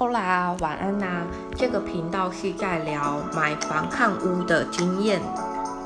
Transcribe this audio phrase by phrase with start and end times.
[0.00, 1.26] 欧啦，晚安呐！
[1.54, 5.20] 这个频道是在聊买房看屋的经验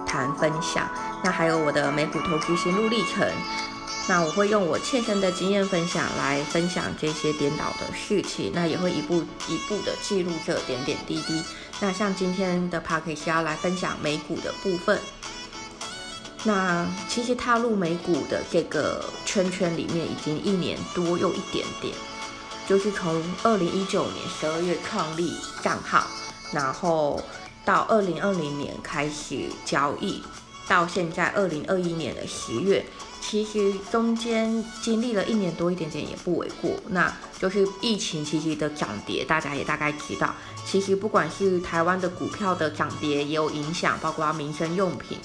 [0.07, 0.89] 谈分享，
[1.25, 3.29] 那还有我的美股投资心路历程。
[4.09, 9.17] 那我会用我切身的经验分享来分享这些颠倒的事情，那也会一步
[9.49, 11.43] 一步的记录这点点滴滴。
[11.81, 14.97] 那像今天的 p a c k a g e 要来分享美股的部分。
[16.45, 21.93] 那其实踏入美股的这个圈圈里面已经一年多又一点点。
[22.67, 26.07] 就是从二零一九年十二月创立账号，
[26.53, 27.23] 然后
[27.65, 30.23] 到二零二零年开始交易，
[30.67, 32.87] 到现在二零二一年的十月，
[33.21, 36.71] 其实中间经历了一年多一点点也不为过。
[36.89, 40.35] 那就是疫情其实的涨跌，大家也大概知道。
[40.67, 45.19] 其实不管是台湾的股票的涨跌也有影响，包括民生用品，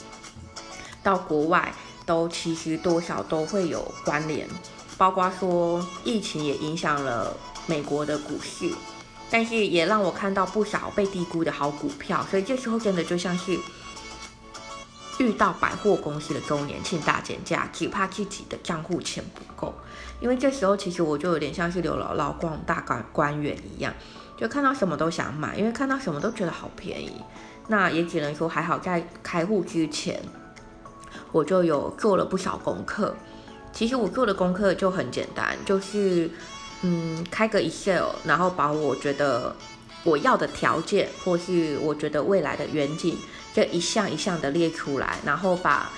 [1.02, 1.74] 到国外
[2.06, 4.46] 都其实多少都会有关联。
[5.00, 7.34] 包括说疫情也影响了
[7.68, 8.70] 美国的股市，
[9.30, 13.58] 但是也让我看到不少被低估的好股票，所以这时候真的就像是
[15.20, 19.74] 遇到百货公司的周年庆大减价，只怕自己的账户钱不够。
[20.20, 23.94] 因为这时候其实我就有点像是刘姥姥逛大官官员一样，
[24.36, 27.14] 就看到什么都想买，因为看到什么都觉得好便宜。
[27.68, 30.22] 那也只能说还好在开户之前，
[31.32, 33.16] 我就有做了不少功课。
[33.72, 36.30] 其实我做的功课就很简单，就是，
[36.82, 39.56] 嗯，开个 Excel，然后把我觉得
[40.04, 43.18] 我要的条件，或是我觉得未来的远景，
[43.54, 45.90] 这一项一项的列出来，然后把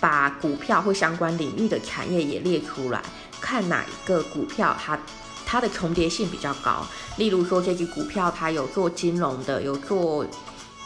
[0.00, 3.02] 把股票或相关领域的产业也列出来，
[3.40, 4.98] 看哪一个股票它
[5.44, 6.86] 它的重叠性比较高。
[7.18, 10.24] 例如说这只股票它有做金融的，有做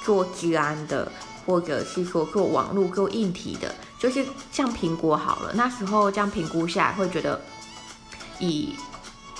[0.05, 1.11] 做治安的。
[1.48, 7.40] 或者是说做网络、做硬体的，就是像苹果好了，那时候这样评估下来，会觉得
[8.38, 8.77] 以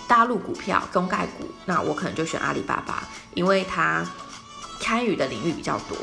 [0.09, 4.03] 大陆股票、中概股，那我可能就选阿里巴巴，因为它
[4.81, 5.99] 参与的领域比较多。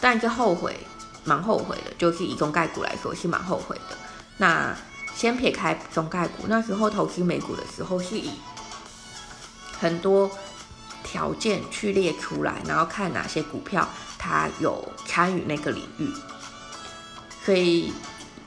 [0.00, 0.76] 但是后悔，
[1.22, 3.96] 蛮后悔的，就是以中概股来说是蛮后悔的。
[4.38, 4.76] 那
[5.14, 8.28] 先撇开中概股，那时候投资美股的时候是以
[9.78, 10.28] 很多
[11.04, 13.88] 条件去列出来，然后看哪些股票。
[14.24, 16.08] 他有参与那个领域，
[17.44, 17.92] 所以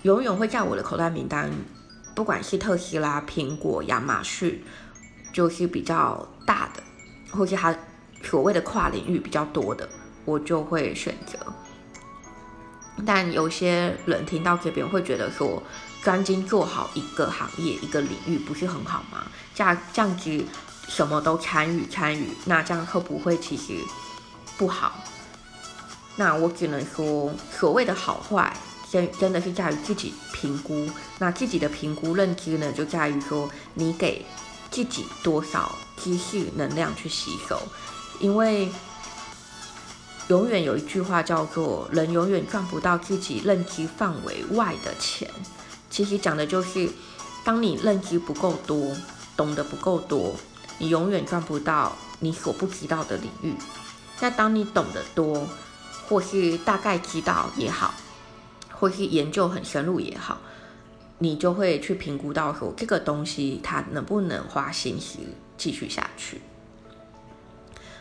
[0.02, 1.52] 永远会在我的口袋名单。
[2.16, 4.64] 不管是特斯拉、苹果、亚马逊，
[5.32, 6.82] 就是比较大的，
[7.30, 7.76] 或是他
[8.24, 9.88] 所谓的跨领域比较多的，
[10.26, 11.38] 我就会选择。
[13.06, 15.62] 但有些人听到这边会觉得说，
[16.02, 19.28] 专精做好一个行业、一个领域不是很好吗？
[19.54, 20.44] 这样这样子
[20.88, 23.76] 什么都参与参与，那这样会不会其实
[24.58, 25.04] 不好？
[26.18, 28.56] 那我只能说，所谓的好坏，
[28.92, 30.90] 真真的是在于自己评估。
[31.20, 34.26] 那自己的评估认知呢，就在于说，你给
[34.70, 37.62] 自己多少知识能量去吸收。
[38.20, 38.68] 因为
[40.28, 45.30] 永远有一句话叫做“人永远赚不到自己认知范围外的钱”。
[45.90, 46.90] 其实讲的就是，
[47.46, 48.92] 当你认知不够多，
[49.36, 50.36] 懂得不够多，
[50.80, 53.54] 你永远赚不到你所不知道的领域。
[54.20, 55.48] 那当你懂得多，
[56.08, 57.94] 或是大概知道也好，
[58.72, 60.40] 或是研究很深入也好，
[61.20, 65.20] 你就会去评估到说这个东西它能不能花心思
[65.58, 66.42] 继续下去。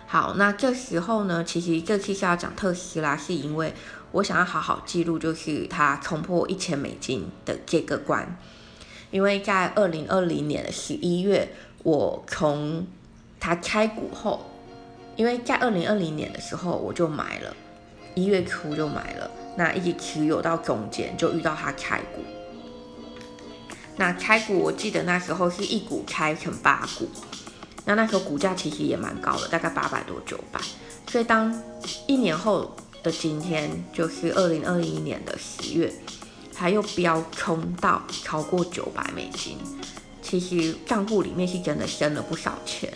[0.06, 3.74] 好，那这时候呢，其实这次是要讲特斯拉，是因为
[4.12, 8.38] 我想要好好记录，就是它冲破一千美金的这个关。
[9.10, 11.52] 因为在二零二零年的十一月，
[11.82, 12.86] 我从
[13.40, 14.48] 它开股后，
[15.16, 17.56] 因为在二零二零年的时候我就买了。
[18.16, 22.24] 一月初就买了，那一直持有到中间就遇到它开股。
[23.96, 27.06] 那开股我记得那时候是一股开成八股，
[27.84, 30.58] 那那时候股价其实也蛮高的，大概八百多九百。
[31.06, 31.54] 所以当
[32.06, 35.92] 一年后的今天，就是二零二一年的十月，
[36.54, 39.58] 它又飙冲到超过九百美金，
[40.22, 42.90] 其实账户里面是真的升了不少钱。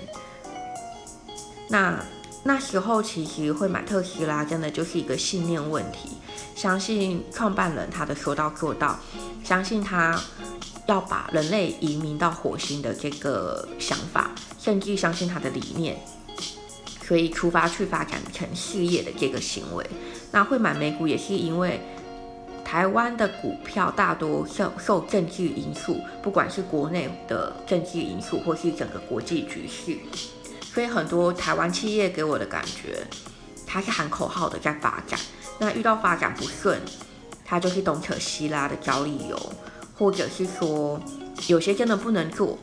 [1.69, 2.03] 那。
[2.43, 6.11] 那时候其实会买特斯拉，真的就是一个信念问题。
[6.55, 8.99] 相信创办人他的说到做到，
[9.45, 10.19] 相信他
[10.87, 15.99] 要把人类移民到火星的这个想法，甚至相信他的理念，
[17.03, 19.87] 所以出发去发展成事业的这个行为。
[20.33, 21.81] 那会买美股也是因为
[22.65, 29.97] 台湾的股票大多受受政治因素，不管是国内的政治因素，或是整个国际局势。
[30.73, 33.05] 所以很多台湾企业给我的感觉，
[33.67, 35.19] 他是喊口号的在发展。
[35.59, 36.81] 那遇到发展不顺，
[37.45, 39.53] 他就是东扯西拉的找理由，
[39.99, 41.01] 或者是说
[41.49, 42.57] 有些真的不能做，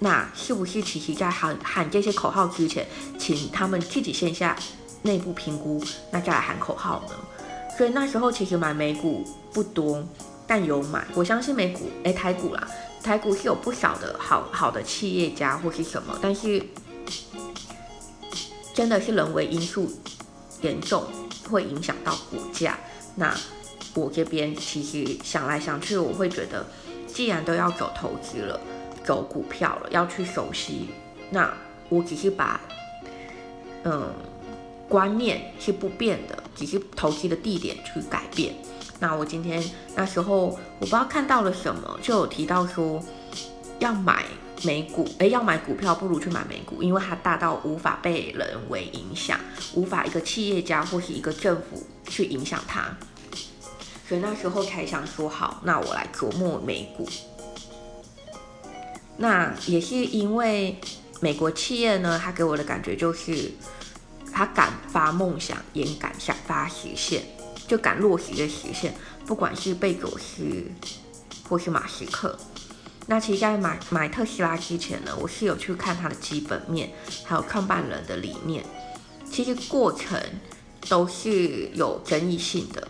[0.00, 2.86] 那是不是其实在喊喊这些口号之前，
[3.18, 4.54] 请他们自己线下
[5.02, 7.14] 内部评估，那再来喊口号呢？
[7.76, 10.06] 所以那时候其实买美股不多，
[10.46, 11.04] 但有买。
[11.14, 12.68] 我相信美股，哎，台股啦，
[13.02, 16.64] 台股是有不少的好好的企业家或是什么，但是
[18.74, 19.90] 真的是人为因素
[20.60, 21.04] 严重，
[21.48, 22.78] 会影响到股价。
[23.14, 23.34] 那
[23.94, 26.66] 我这边其实想来想去，我会觉得，
[27.06, 28.60] 既然都要走投资了。
[29.04, 30.88] 走股票了，要去熟悉。
[31.28, 31.52] 那
[31.90, 32.58] 我只是把，
[33.82, 34.10] 嗯，
[34.88, 38.54] 观念是不变的，只是投机的地点去改变。
[38.98, 39.62] 那我今天
[39.94, 42.98] 那时候我不知道看到了什么，就有提到说
[43.78, 44.24] 要买
[44.64, 49.38] 美股，哎，要买股票不如去买美股，因为它大到无法被人为影响，
[49.74, 52.96] 无法一个企业家或是一个政府去影响它。
[54.08, 57.08] 所以那时候才想说好，那我来琢磨美股。
[59.16, 60.76] 那也是因为
[61.20, 63.52] 美国企业呢，他给我的感觉就是，
[64.32, 67.22] 他敢发梦想，也敢想发实现，
[67.68, 68.92] 就敢落实的实现。
[69.24, 70.44] 不管是贝佐斯
[71.48, 72.36] 或是马斯克，
[73.06, 76.90] 那其实，在买买特斯拉之前呢，我是有去看它的基本面，
[77.24, 78.64] 还有创办人的理念。
[79.30, 80.18] 其实过程
[80.88, 82.88] 都是有争议性的。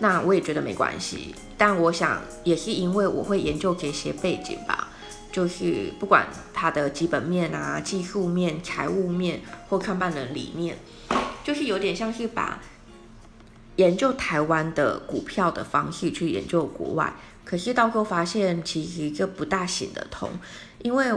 [0.00, 1.34] 那我也觉得没关系。
[1.56, 4.88] 但我想，也是因为我会研究这些背景吧，
[5.30, 10.78] 就是不管它的基本面啊、技术面、财务面或创办人理念，
[11.44, 12.60] 就是有点像是把
[13.76, 17.12] 研究台湾的股票的方式去研究国外，
[17.48, 20.28] 可是到时候发现其实这不大行得通，
[20.82, 21.10] 因为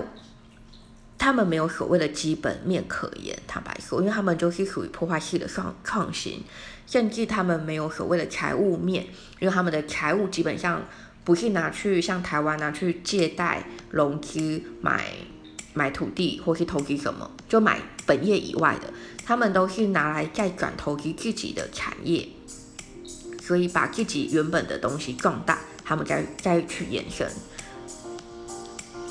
[1.18, 3.38] 他们没有所谓的基本面可言。
[3.46, 6.42] 坦白说，因为他们就是属于破坏式的创创新。
[6.88, 9.06] 甚至他们没有所谓的财务面，
[9.40, 10.82] 因为他们的财务基本上
[11.24, 15.06] 不是拿去像台湾拿去借贷、融资、买
[15.74, 18.92] 买土地或是投资什么，就买本业以外的，
[19.26, 22.28] 他们都是拿来再转投资自己的产业，
[23.42, 27.30] 所以把自己原本的东西壮大，他们再再去延伸。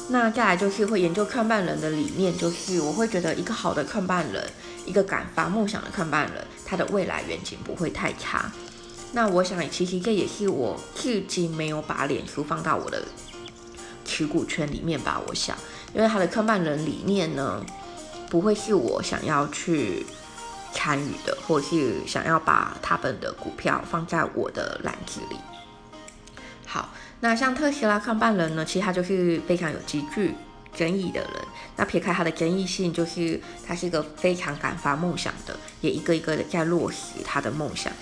[0.09, 4.45] 那再来就是会研究创办人的理念，就是我会觉得一个好的创办人。
[4.87, 8.51] 一个敢发梦想的创办人，他的未来远景不会太差。
[9.13, 13.05] 那我想，其实这也是我至今没有把脸书放到我的
[14.05, 15.21] 持股圈里面吧。
[15.29, 15.57] 我想，
[15.95, 17.65] 因为他的创办人理念呢，
[18.31, 20.05] 不会是我想要去
[20.73, 25.37] 参与的，或是想要把他们的股票放在我的篮子里。
[26.73, 30.35] 好，那像特斯拉创办人呢，其实他就是非常有极具。
[30.73, 31.31] 争议的人，
[31.75, 37.93] 那撇开他的争议性，就是他是一个非常敢发梦想的，也一个一个的在落实他的梦想。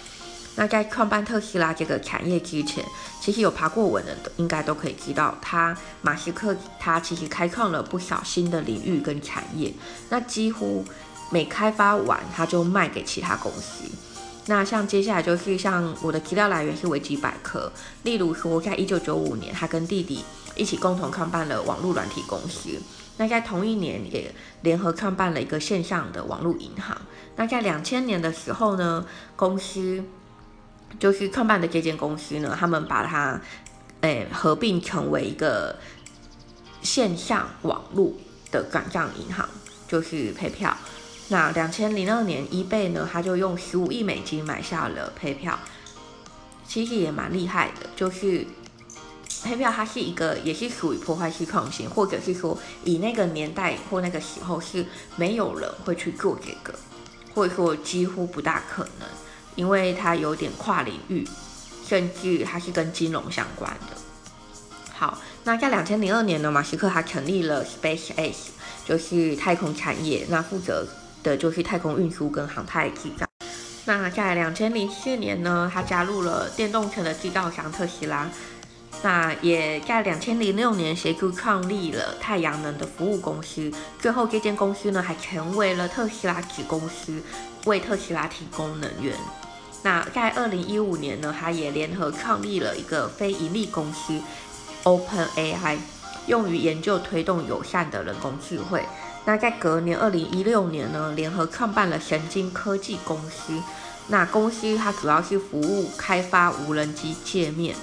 [0.55, 2.85] 那在创办特斯拉这个产业之前，
[3.23, 9.73] 其实有爬过文的，应该都可以知道，他马斯克他其实开创了不少新的领域跟产业。
[10.11, 10.85] 那几乎
[11.31, 13.85] 每开发完，他就卖给其他公司。
[14.49, 17.71] 那像接下来就是像我的资料来源是维基百科，
[18.03, 20.25] 例如说在一九九五年，他跟弟弟。
[20.57, 22.71] 一起共同创办了网络软体公司。
[23.17, 27.01] 那在同一年也联合创办了一个线上的网络银行。
[27.37, 29.07] 那在两千年的时候呢，
[29.37, 30.03] 公司
[30.99, 33.41] 就是创办的这间公司呢，他们把它
[34.01, 35.77] 诶合并成为一个
[36.83, 38.13] 线上网络
[38.51, 39.49] 的转账银行，
[39.87, 40.75] 就是 PayPal。
[41.29, 45.57] 那两千零二年一倍呢，他就用十五亿美金买下了 PayPal，
[46.67, 48.47] 其实也蛮厉害的，就是。
[49.41, 56.77] 黑票它是一个，也是属于破坏式创新，或者是说以那个年代或那个时候是没有人会去做这个，
[57.33, 59.09] 或者说几乎不大可能，
[59.55, 61.25] 因为它有点跨领域，
[61.87, 63.97] 甚至它是跟金融相关的。
[64.93, 68.51] 好，那在两千零二年呢，马斯克他成立了 Space X，
[68.85, 70.85] 就是太空产业，那负责
[71.29, 73.27] 的就是太空运输跟航太制造。
[73.85, 78.29] 那在两千零四年呢，他加入了电动车的制造商特斯拉。
[79.01, 83.71] 那也在两千零六年协助创立了太阳能的服务公司，
[84.01, 87.23] 最后这间公司呢还成为了特斯拉子公司，
[87.67, 89.15] 为特斯拉提供能源。
[89.85, 94.21] 那在二零一五年呢，他也联合创立了一个非盈利公司
[94.83, 95.79] Open AI，
[96.27, 98.85] 用于研究推动友善的人工智慧。
[99.29, 103.63] 那在隔年二零一六年呢，联合创办了神经科技公司，
[104.07, 107.77] 那公司它主要是服务开发无人机界面。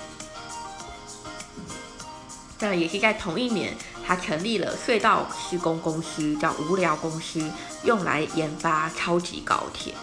[2.57, 7.47] 那也是在同一年，他成立了隧道施工公司，叫无聊公司，
[7.83, 9.93] 用来研发超级高铁。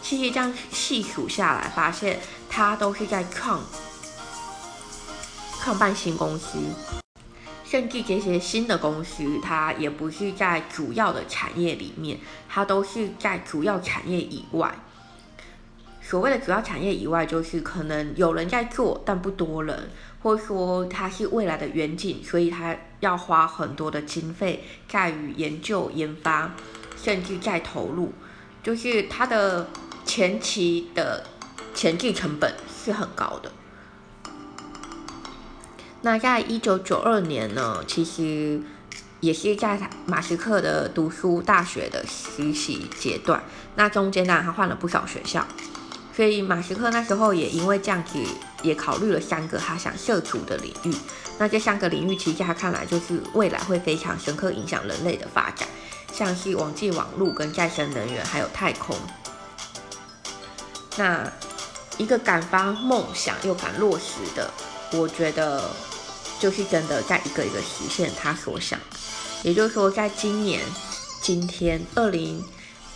[0.00, 2.18] 其实这样细数下来，发现
[2.48, 3.60] 他都是在创
[5.60, 6.56] 创办新公司。
[7.68, 14.74] 甚至这些新的公司，它也不是在主要的产业里面，它都是在主要产业以外。
[16.00, 19.90] 所谓的主要产业以外，就是可能有人在做，但不多人，
[20.22, 26.54] 或者说它是未来的远景，所以它要花很多的经费在于研究研发，
[26.96, 28.14] 甚至在投入，
[28.62, 29.68] 就是它的
[30.06, 31.22] 前期的
[31.74, 33.52] 前期成本是很高的。
[36.08, 38.58] 那在一九九二年呢，其实
[39.20, 43.42] 也是在马斯克的读书大学的实习阶段，
[43.74, 45.46] 那中间呢，他换了不少学校。
[46.16, 48.18] 所以马斯克那时候也因为这样子，
[48.62, 50.94] 也考虑了三个他想涉足的领域。
[51.36, 55.68] 那这三个领域，其实在他看来就是未来会非常深刻影响人类的发展，
[56.14, 58.96] 像是网际网络、跟再生能源，还有太空。
[60.96, 61.30] 那
[61.98, 64.50] 一个敢发梦想又敢落实的，
[64.94, 65.70] 我觉得
[66.38, 68.78] 就是真的在一个一个实现他所想。
[69.42, 70.62] 也就是说，在今年
[71.22, 72.42] 今天二零。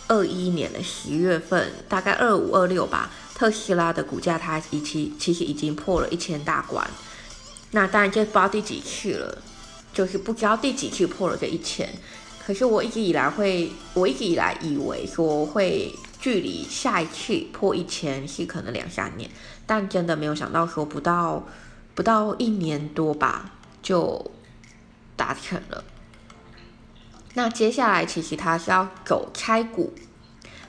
[0.09, 6.85] 二一年的十月份，大概二五二六吧，特斯拉的股价它已经其实已经破了一千大关。
[7.71, 9.41] 那当然就不知道第几次了，
[9.93, 11.89] 就是不知道第几次破了这一千。
[12.45, 19.27] 可是我一直以来会，我一直以来以为说会距离下一次破一千是可能两三年，
[19.65, 21.47] 但真的没有想到说不到
[21.95, 24.31] 不到一年多吧就
[25.15, 25.83] 达成了。
[27.35, 29.93] 那接下来其实它是要走开股，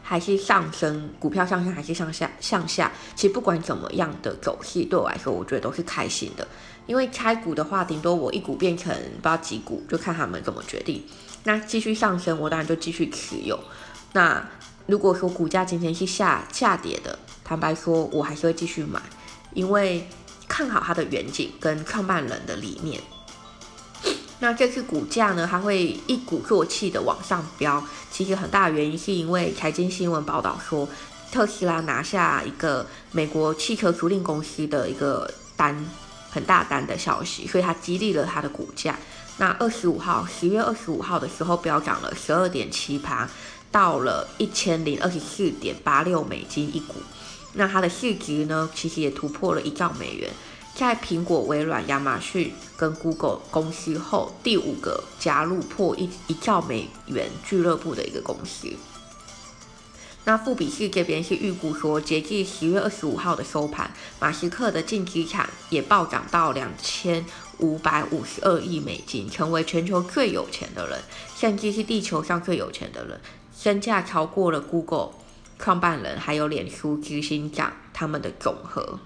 [0.02, 1.10] 还是上升？
[1.18, 2.30] 股票上升还是向下？
[2.40, 2.90] 向下？
[3.14, 6.46] 其实不管怎么样的走势，对我来说，我觉得都是开心的。
[6.86, 11.02] 因为开股的话，顶多我一股变成不知道几股，就看他们怎么决定。
[11.44, 13.58] 那继续上升，我当然就继续持有。
[14.12, 14.46] 那
[14.86, 19.00] 如果说股价今天是下下跌的，坦白说，我还是会继续买，
[19.54, 20.06] 因为
[20.54, 23.02] 看好它的远景跟创办人的理念。
[24.38, 27.82] 那这次股价呢，它会一鼓作气的往上飙。
[28.12, 30.88] 其实很大的原因是因为财经新闻报道说，
[31.32, 35.84] 特斯拉拿下一个美国汽车租赁公司的一个单，
[36.30, 38.96] 很大单的消息，所以它激励了它的股价。
[39.38, 43.28] 那二十五号，十月二十五号的时候，飙涨了十二点七趴，
[43.72, 46.94] 到了一千零二十四点八六美金一股。
[47.54, 50.30] 那它的市值呢，其实也突破了一兆美元。
[50.74, 58.68] 在苹果、微软、亚马逊跟 Google 公司后，第五个加入破一一兆美元俱乐部的一个公司。
[60.24, 67.24] 那富比士这边是预估说，截至十月二十五号的收盘，马斯克的净资产也暴涨到两千
[67.58, 70.98] 五百五十二亿美金，成为全球最有钱的人，
[71.36, 73.20] 甚至是地球上最有钱的人，
[73.56, 75.10] 身价超过了 Google
[75.64, 79.00] 创办人还有脸书执行长他们的总和。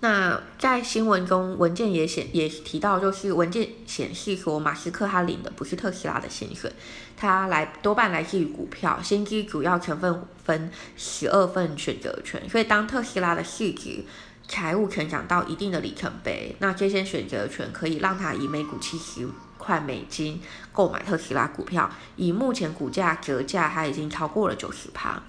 [0.00, 6.72] 那在新闻中，文件也显也提到，就是文件显示说，马斯克他领的不是特斯拉的薪水，
[7.16, 14.04] 他来多半来自于股票，薪资主要成分分十二份选择权，所以当特斯拉的市值、
[14.48, 19.28] 财务成长到一定的里程碑，那这些选择权可以让他以每股七十
[19.66, 20.40] 块美金
[20.72, 25.20] 购买特斯拉股票，以目前股价折价，它已经超过了九十趴。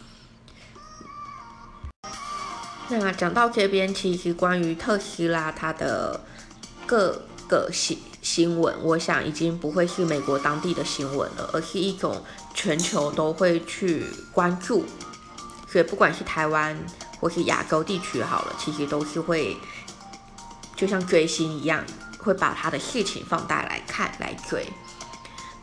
[2.90, 6.22] 那讲到这边，其实关于特斯拉它的
[6.86, 14.86] 各个新新闻，我想已经不会是美国当地的新闻了，而是一种全球都会去关注。
[15.68, 16.78] 所以不管是台湾
[17.20, 19.58] 或是亚洲地区好了，其实都是会
[20.78, 21.84] 就像追星一样，
[22.28, 24.66] 会把他的事情放大来看来追。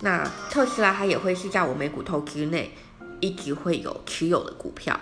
[0.00, 2.74] 那特斯拉它也会是在我美股投资内
[3.20, 4.98] 一直会有持有的股票。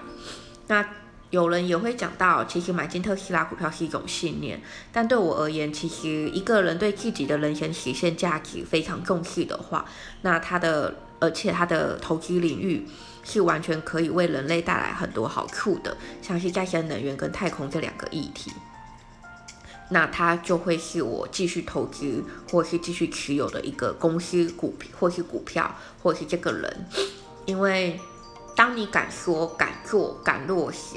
[0.67, 0.85] 那
[1.31, 4.61] 有人也会讲到，其实买进特斯拉股票是一种信念，
[4.93, 9.87] 但对我而言，其实一个人对自己的人生实现价值非常重视的话，
[10.21, 12.87] 那他的而且他的投资领域
[13.25, 18.53] 是完全可以为人类带来很多好处的，像是再生能源跟太空这两个议题，
[19.93, 25.73] 那他就会是我继续投资或是继续持有的一个公司股或是股票
[26.03, 26.87] 或是这个人，
[27.45, 28.01] 因为
[28.57, 30.97] 当你敢说、敢做、敢落实。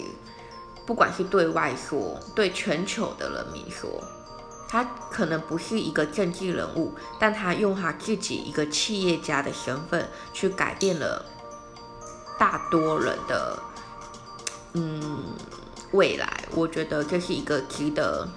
[0.87, 3.89] 不管是对外说，对全球的人民说，
[4.69, 11.25] 他可能不是一个政治人物，但他用他自己一个企业家的身份去改变了
[12.37, 13.57] 大多人的
[14.73, 15.23] 嗯
[15.91, 16.43] 未来。
[16.53, 18.29] 我觉得这是一个值得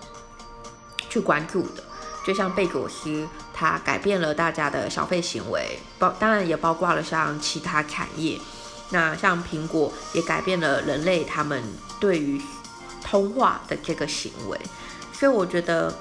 [1.09, 1.85] 去关注的。
[2.27, 8.39] 就像贝佐斯，他改变了大家的消费行为，包当然也包括了像其他产业。
[8.91, 11.63] 那像苹果也改变了人类他们
[12.01, 12.41] 对于
[13.05, 14.59] 通话的这个行为，
[15.13, 15.95] 所以我觉得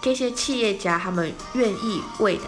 [0.00, 2.40] 这些企业家他们愿意为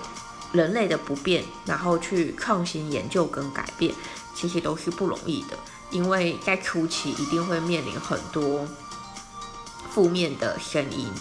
[0.52, 3.92] 人类的不便，然后去创新研究跟改变，
[4.34, 5.58] 其实都是不容易的，
[5.90, 8.66] 因为在初期一定会面临很多
[9.90, 11.12] 负面的声音，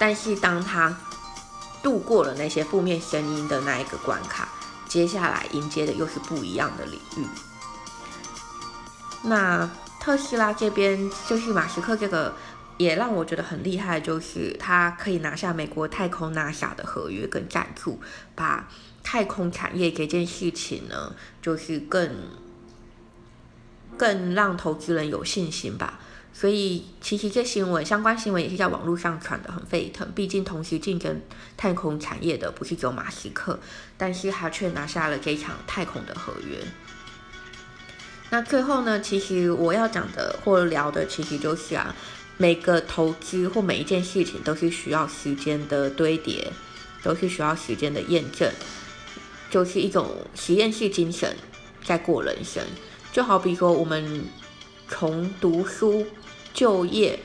[0.00, 0.96] 但是当他
[1.82, 4.48] 度过了那些负面声音的那一个关卡，
[4.88, 7.26] 接下来迎接的又是不一样的领域。
[9.22, 12.34] 那特斯拉这边就是马斯克这个。
[12.78, 18.00] 也让我觉得很厉害，就是他可以拿下美国太空 NASA 的合约跟赞助，
[18.34, 18.66] 把
[19.02, 22.10] 太空产业这件事情呢，就是更
[23.98, 26.00] 更让投资人有信心吧。
[26.32, 30.10] 所以其实这新闻相关新闻也是在网络上传的很沸腾。
[30.12, 31.20] 毕竟同时竞争
[31.56, 33.58] 太空产业的不是只有马斯克，
[33.96, 36.58] 但是他却拿下了这场太空的合约。
[38.30, 41.94] 那最后呢，其实我要讲的或聊的，其实就是啊。
[42.36, 46.50] 每个投资或每一件事情都是需要时间的堆叠，
[47.02, 48.50] 都是需要时间的验证，
[49.50, 51.36] 就是一种实验室精神
[51.84, 52.64] 在过人生。
[53.12, 54.24] 就好比说，我们
[54.88, 56.06] 从读书、
[56.52, 57.18] 就业，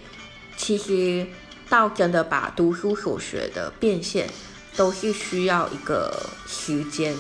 [0.58, 1.26] 其实
[1.70, 4.30] 到真的把读书所学的变现，
[4.76, 7.16] 都是需要一个时间。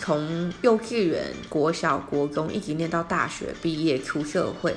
[0.00, 4.76] 从幼稚园、国小、国中，一直念到大学毕业出社会。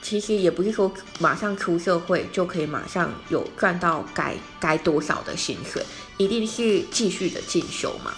[0.00, 5.82] 其实也不是说马上出社会就可以马上有赚到该该多少的薪水，
[6.18, 8.12] 一定是继续的进修嘛。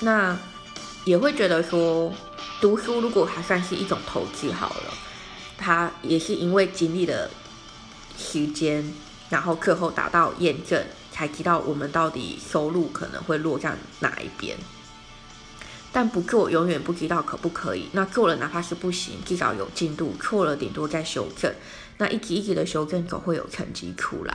[0.00, 0.36] 那
[1.04, 2.12] 也会觉得说，
[2.60, 4.94] 读书如果还算是一种投资好了，
[5.56, 7.30] 他也是因为经历了
[8.16, 8.92] 时间，
[9.30, 14.56] 然后课后达到验证，才知道我们到底收入可能会落在哪一边。
[15.94, 17.88] 但不做永远不知道可不可以。
[17.92, 20.14] 那做了哪怕是不行，至少有进度。
[20.18, 21.52] 错了顶多再修正。
[21.98, 24.34] 那一级一级的修正，总会有成绩出来。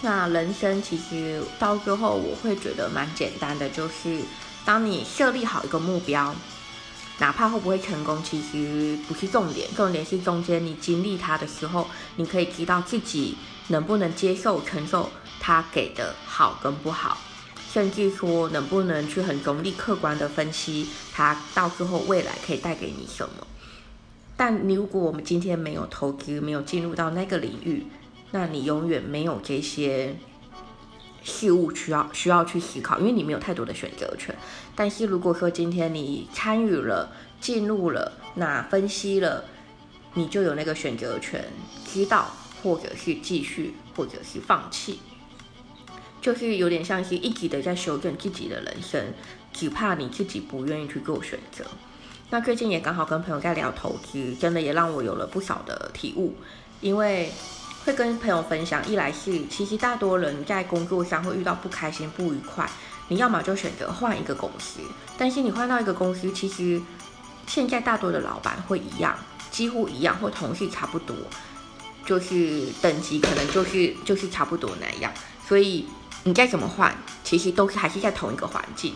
[0.00, 4.22] 那人生其实到最后，我会觉得蛮简单的，就是
[4.64, 6.34] 当你设立好一个目标，
[7.18, 13.36] 哪怕会不会成功，其实不是重点，重点是中间你经历它的时候，你可以知道自己
[13.68, 17.18] 能不能接受承受它给的好跟不好。
[17.70, 23.46] 甚至说，能不能去很中立、客观的分析它到最后未来可以带给你什么？
[24.36, 27.86] 但你如果我们今天没有投资，没有进入到那个领域，
[28.30, 30.16] 那你永远没有这些
[31.22, 34.34] 事物需要需要去思考，因为你没有太多的选择权。
[34.74, 39.44] 但是如果说今天你参与了、进入了、那分析了，
[40.14, 41.44] 你就有那个选择权，
[41.86, 42.30] 知道
[42.62, 45.00] 或者是继续，或者是放弃。
[46.20, 49.14] 就是有点像是一直的在修正自己的人生，
[49.52, 51.64] 只怕你自己不愿意去做选择。
[52.30, 56.34] 那最近也刚好跟朋友在聊投资，真的也让我有了不少的体悟。
[56.80, 57.32] 因为
[57.88, 62.70] 会跟朋友分享，一来是其实大多人在工作上会遇到不开心、不愉快，
[63.08, 64.80] 你要么就选择换一个公司。
[65.16, 66.78] 但是你换到一个公司，其实
[67.46, 69.16] 现在大多的老板会一样，
[69.50, 71.16] 几乎一样，或同事差不多，
[72.04, 75.10] 就是等级可能就是就是差不多那样，
[75.48, 75.86] 所以。
[76.24, 78.92] 你该怎么换，其实都是还是在同一个环境，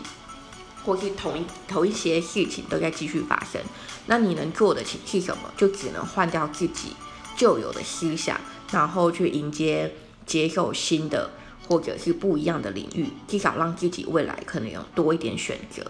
[0.83, 3.59] 或是同一同一些事情都在继续发生。
[4.07, 5.49] 那你能做的，其是什么？
[5.57, 6.95] 就只能换掉自己
[7.35, 8.39] 旧有的思想，
[8.71, 9.93] 然后去迎接、
[10.25, 11.29] 接受新的
[11.67, 15.83] 或者是不一样的领域，至少让自己未来可能有多一点选择。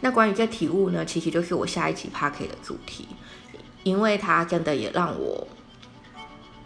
[0.00, 3.06] 那关于这体悟呢，其实就是我下一期 p a r k 的主题，
[3.82, 5.48] 因为它真的也让我。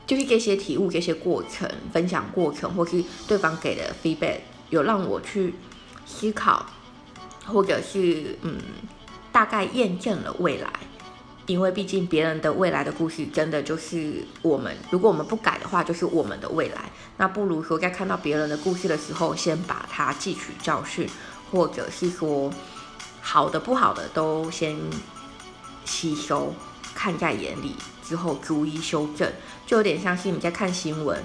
[0.06, 5.54] 就是这些体悟、这些过程、分享过程，或是对方给的 feedback，有让我去
[6.04, 6.66] 思考，
[7.46, 8.58] 或者是嗯，
[9.30, 10.68] 大概验证了未来。
[11.50, 16.88] 因为毕竟别人的未来的故事，真的就是我们，如果我们不改的话，就是我们的未来。
[17.16, 21.10] 那不如说，在看到别人的故事的时候，先把它汲取教训，
[21.50, 22.52] 或者是说
[23.20, 24.76] 好的、不好的都先
[25.84, 26.54] 吸收，
[26.94, 27.74] 看在眼里。
[28.04, 29.28] 之后逐一修正，
[29.66, 31.20] 就有点像是你在看新闻。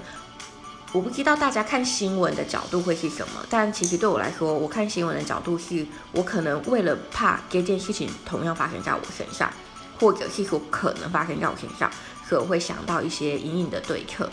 [0.92, 9.50] 我不知道大家看新闻的角度会是什么，但其实对我来说，我看新闻的角度是，我可能为了怕这件事情同样发生在我身上，
[9.98, 11.90] 或者是说可能发生在我身上，
[12.28, 14.30] 所以我会想到一些隐隐的对策。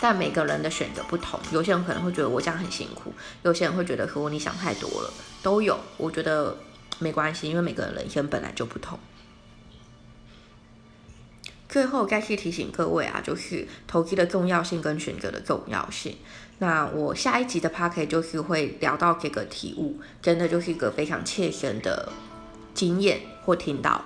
[0.00, 5.76] 但每个人的选择不同，有些人可能会觉得我这样很辛苦，有些人会觉得说你想太多了，都有。
[5.96, 6.56] 我觉得
[7.00, 8.96] 没关系，因为每个人人生本来就不同。
[11.68, 16.16] 最后再次提醒各位啊，就是投资的重要性跟选择的重要性。
[16.60, 22.10] 那我下一集的 p o c a s t 就是会聊到这个体悟，真的就是一个非常切身的
[22.72, 24.02] 经验或听到。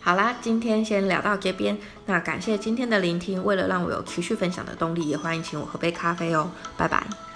[0.00, 1.76] 好啦，今天先聊到这边。
[2.06, 6.50] 那感谢今天的聆听，为了让我有持续分享的动力，也欢迎请我喝杯咖啡哦。
[6.76, 7.27] 拜拜。